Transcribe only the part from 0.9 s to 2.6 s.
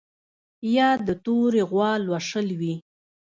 د تورې غوا لوشل